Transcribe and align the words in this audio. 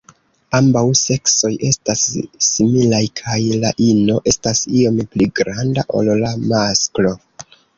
Ambaŭ 0.59 0.81
seksoj 0.99 1.51
estas 1.67 2.01
similaj, 2.47 3.03
kaj 3.21 3.37
la 3.65 3.73
ino 3.91 4.17
estas 4.35 4.65
iom 4.81 4.99
pli 5.13 5.29
granda 5.41 5.89
ol 6.01 6.11
la 6.25 6.33
masklo. 6.55 7.15